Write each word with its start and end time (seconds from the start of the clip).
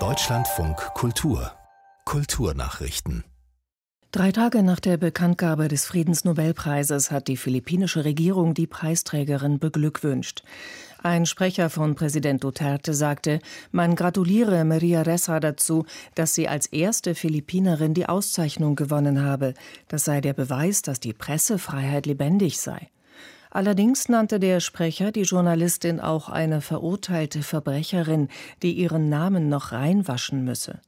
Deutschlandfunk 0.00 0.76
Kultur 0.94 1.52
Kulturnachrichten 2.04 3.22
Drei 4.10 4.32
Tage 4.32 4.64
nach 4.64 4.80
der 4.80 4.96
Bekanntgabe 4.96 5.68
des 5.68 5.86
Friedensnobelpreises 5.86 7.12
hat 7.12 7.28
die 7.28 7.36
philippinische 7.36 8.04
Regierung 8.04 8.54
die 8.54 8.66
Preisträgerin 8.66 9.60
beglückwünscht. 9.60 10.42
Ein 11.04 11.24
Sprecher 11.24 11.70
von 11.70 11.94
Präsident 11.94 12.42
Duterte 12.42 12.94
sagte, 12.94 13.38
man 13.70 13.94
gratuliere 13.94 14.64
Maria 14.64 15.02
Ressa 15.02 15.38
dazu, 15.38 15.86
dass 16.16 16.34
sie 16.34 16.48
als 16.48 16.66
erste 16.66 17.14
Philippinerin 17.14 17.94
die 17.94 18.08
Auszeichnung 18.08 18.74
gewonnen 18.74 19.22
habe. 19.22 19.54
Das 19.86 20.04
sei 20.04 20.20
der 20.20 20.32
Beweis, 20.32 20.82
dass 20.82 20.98
die 20.98 21.12
Pressefreiheit 21.12 22.06
lebendig 22.06 22.58
sei. 22.60 22.90
Allerdings 23.54 24.08
nannte 24.08 24.40
der 24.40 24.58
Sprecher 24.58 25.12
die 25.12 25.22
Journalistin 25.22 26.00
auch 26.00 26.28
eine 26.28 26.60
verurteilte 26.60 27.44
Verbrecherin, 27.44 28.28
die 28.64 28.72
ihren 28.72 29.08
Namen 29.08 29.48
noch 29.48 29.70
reinwaschen 29.70 30.44
müsse. 30.44 30.80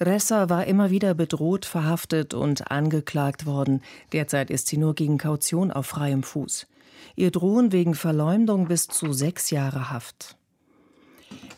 Ressa 0.00 0.48
war 0.48 0.66
immer 0.66 0.90
wieder 0.90 1.14
bedroht, 1.14 1.64
verhaftet 1.64 2.32
und 2.32 2.70
angeklagt 2.70 3.44
worden. 3.44 3.82
Derzeit 4.12 4.50
ist 4.50 4.68
sie 4.68 4.76
nur 4.76 4.94
gegen 4.94 5.18
Kaution 5.18 5.72
auf 5.72 5.86
freiem 5.86 6.22
Fuß. 6.22 6.68
Ihr 7.16 7.32
drohen 7.32 7.72
wegen 7.72 7.96
Verleumdung 7.96 8.68
bis 8.68 8.86
zu 8.86 9.12
sechs 9.12 9.50
Jahre 9.50 9.90
Haft. 9.90 10.36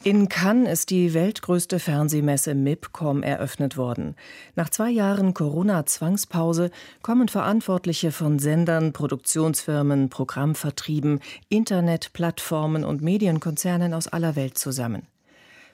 In 0.05 0.29
Cannes 0.29 0.71
ist 0.73 0.91
die 0.91 1.13
weltgrößte 1.13 1.81
Fernsehmesse 1.81 2.55
MIPCOM 2.55 3.25
eröffnet 3.25 3.77
worden. 3.77 4.15
Nach 4.55 4.71
zwei 4.71 4.91
Jahren 4.91 5.35
Corona-Zwangspause 5.35 6.71
kommen 7.03 7.27
Verantwortliche 7.27 8.13
von 8.13 8.39
Sendern, 8.39 8.93
Produktionsfirmen, 8.93 10.09
Programmvertrieben, 10.09 11.19
Internetplattformen 11.49 12.85
und 12.85 13.03
Medienkonzernen 13.03 13.93
aus 13.93 14.07
aller 14.07 14.37
Welt 14.37 14.57
zusammen. 14.57 15.03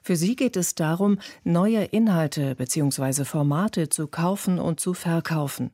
Für 0.02 0.16
sie 0.16 0.36
geht 0.36 0.56
es 0.56 0.74
darum, 0.74 1.18
neue 1.44 1.84
Inhalte 1.84 2.54
bzw. 2.54 3.24
Formate 3.24 3.90
zu 3.90 4.06
kaufen 4.06 4.58
und 4.58 4.80
zu 4.80 4.94
verkaufen. 4.94 5.70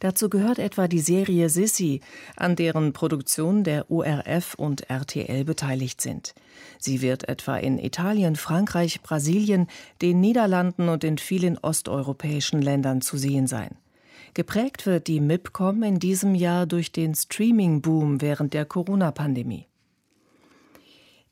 Dazu 0.00 0.30
gehört 0.30 0.58
etwa 0.58 0.88
die 0.88 1.00
Serie 1.00 1.50
Sissi, 1.50 2.00
an 2.34 2.56
deren 2.56 2.92
Produktion 2.92 3.64
der 3.64 3.90
ORF 3.90 4.54
und 4.54 4.88
RTL 4.90 5.44
beteiligt 5.44 6.00
sind. 6.00 6.34
Sie 6.78 7.02
wird 7.02 7.28
etwa 7.28 7.58
in 7.58 7.78
Italien, 7.78 8.34
Frankreich, 8.34 9.02
Brasilien, 9.02 9.68
den 10.00 10.20
Niederlanden 10.20 10.88
und 10.88 11.04
in 11.04 11.18
vielen 11.18 11.58
osteuropäischen 11.58 12.62
Ländern 12.62 13.02
zu 13.02 13.18
sehen 13.18 13.46
sein. 13.46 13.76
Geprägt 14.32 14.86
wird 14.86 15.06
die 15.06 15.20
MIPCOM 15.20 15.82
in 15.82 15.98
diesem 15.98 16.34
Jahr 16.34 16.66
durch 16.66 16.92
den 16.92 17.14
Streaming-Boom 17.14 18.22
während 18.22 18.54
der 18.54 18.64
Corona-Pandemie. 18.64 19.66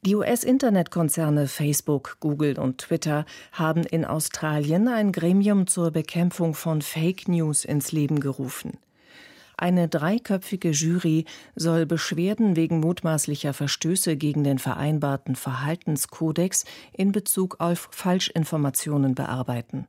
Die 0.08 0.14
US-Internetkonzerne 0.14 1.48
Facebook, 1.48 2.16
Google 2.18 2.58
und 2.58 2.78
Twitter 2.78 3.26
haben 3.52 3.82
in 3.82 4.06
Australien 4.06 4.88
ein 4.88 5.12
Gremium 5.12 5.66
zur 5.66 5.90
Bekämpfung 5.90 6.54
von 6.54 6.80
Fake 6.80 7.28
News 7.28 7.66
ins 7.66 7.92
Leben 7.92 8.18
gerufen. 8.18 8.78
Eine 9.58 9.86
dreiköpfige 9.86 10.70
Jury 10.70 11.26
soll 11.56 11.84
Beschwerden 11.84 12.56
wegen 12.56 12.80
mutmaßlicher 12.80 13.52
Verstöße 13.52 14.16
gegen 14.16 14.44
den 14.44 14.58
vereinbarten 14.58 15.36
Verhaltenskodex 15.36 16.64
in 16.94 17.12
Bezug 17.12 17.56
auf 17.58 17.90
Falschinformationen 17.92 19.14
bearbeiten. 19.14 19.88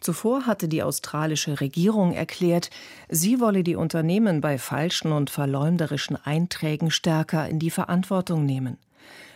Zuvor 0.00 0.46
hatte 0.46 0.66
die 0.66 0.82
australische 0.82 1.60
Regierung 1.60 2.14
erklärt, 2.14 2.70
sie 3.10 3.38
wolle 3.38 3.64
die 3.64 3.76
Unternehmen 3.76 4.40
bei 4.40 4.56
falschen 4.56 5.12
und 5.12 5.28
verleumderischen 5.28 6.16
Einträgen 6.16 6.90
stärker 6.90 7.46
in 7.50 7.58
die 7.58 7.70
Verantwortung 7.70 8.46
nehmen. 8.46 8.78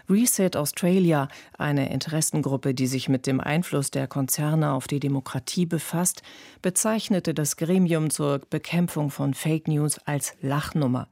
Reset 0.09 0.50
Australia, 0.56 1.28
eine 1.59 1.92
Interessengruppe, 1.92 2.75
die 2.75 2.86
sich 2.86 3.09
mit 3.09 3.27
dem 3.27 3.41
Einfluss 3.41 3.91
der 3.91 4.06
Konzerne 4.06 4.72
auf 4.72 4.86
die 4.86 5.00
Demokratie 5.00 5.67
befasst, 5.67 6.22
bezeichnete 6.62 7.34
das 7.34 7.56
Gremium 7.56 8.11
zur 8.11 8.41
Bekämpfung 8.50 9.10
von 9.10 9.34
Fake 9.34 9.66
News 9.66 9.99
als 10.05 10.34
Lachnummer. 10.41 11.09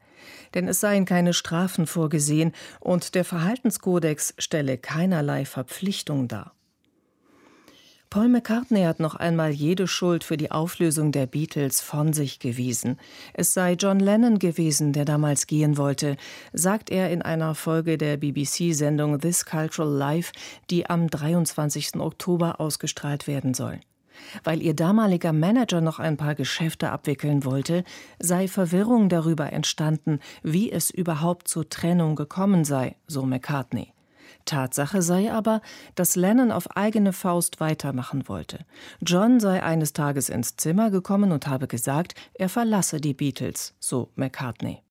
Denn 0.55 0.69
es 0.69 0.81
seien 0.81 1.05
keine 1.05 1.33
Strafen 1.33 1.87
vorgesehen 1.87 2.53
und 2.81 3.15
der 3.15 3.25
Verhaltenskodex 3.25 4.35
stelle 4.39 4.79
keinerlei 4.79 5.45
Verpflichtung 5.45 6.29
dar. 6.29 6.55
Paul 8.15 8.29
McCartney 8.29 8.83
hat 8.83 9.01
noch 9.01 9.17
einmal 9.17 9.51
jede 9.51 9.89
Schuld 9.89 10.23
für 10.23 10.37
die 10.37 10.53
Auflösung 10.53 11.11
der 11.11 11.27
Beatles 11.27 11.81
von 11.81 12.13
sich 12.13 12.39
gewiesen. 12.39 12.97
Es 13.33 13.55
sei 13.55 13.73
John 13.73 13.99
Lennon 13.99 14.39
gewesen, 14.39 14.93
der 14.93 15.05
damals 15.05 15.49
gehen 15.49 15.77
wollte, 15.77 16.17
sagt 16.53 16.91
er 16.91 17.11
in 17.11 17.23
einer 17.23 17.57
Folge 17.57 17.99
der 17.99 18.17
BBC-Sendung 18.17 19.19
This 19.19 19.47
Cultural 19.47 19.93
Life, 19.93 20.31
die 20.71 20.89
am 20.89 21.11
23. 21.11 21.97
Oktober 21.97 22.61
ausgestrahlt 22.61 23.27
werden 23.27 23.53
soll. 23.53 23.81
Weil 24.45 24.63
ihr 24.63 24.75
damaliger 24.75 25.33
Manager 25.33 25.81
noch 25.81 25.99
ein 25.99 26.17
paar 26.17 26.37
Geschäfte 26.37 26.93
abwickeln 26.93 27.45
wollte, 27.45 27.83
sei 28.21 28.47
Verwirrung 28.47 29.09
darüber 29.09 29.53
entstanden, 29.53 30.21
wie 30.45 30.71
es 30.71 30.91
überhaupt 30.91 31.49
zur 31.49 31.69
Trennung 31.69 32.15
gekommen 32.15 32.65
sei, 32.65 32.95
so 33.09 33.27
McCartney. 33.27 33.94
Tatsache 34.45 35.03
sei 35.03 35.33
aber, 35.33 35.61
dass 35.95 36.17
Lennon 36.17 36.53
auf 36.53 36.77
eigene 36.77 37.13
Faust 37.13 37.61
weitermachen 37.61 38.29
wollte. 38.29 38.65
John 39.01 39.41
sei 39.41 39.63
eines 39.63 39.93
Tages 39.93 40.29
ins 40.29 40.57
Zimmer 40.57 40.91
gekommen 40.91 41.33
und 41.33 41.47
habe 41.47 41.67
gesagt, 41.67 42.15
er 42.35 42.49
verlasse 42.49 43.01
die 43.01 43.15
Beatles, 43.15 43.75
so 43.81 44.11
McCartney. 44.15 44.84